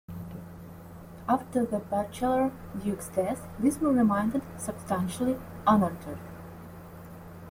[1.29, 2.51] After the bachelor
[2.83, 6.17] Duke's death, Lismore remained substantially unaltered.